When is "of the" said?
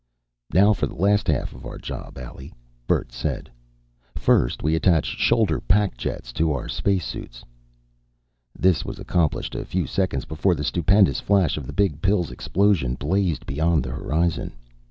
11.55-11.71